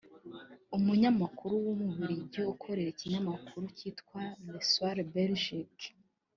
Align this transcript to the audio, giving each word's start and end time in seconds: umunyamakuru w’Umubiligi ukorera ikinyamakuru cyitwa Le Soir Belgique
umunyamakuru 0.77 1.53
w’Umubiligi 1.65 2.41
ukorera 2.53 2.89
ikinyamakuru 2.91 3.63
cyitwa 3.77 4.19
Le 4.51 4.61
Soir 4.71 4.97
Belgique 5.13 5.87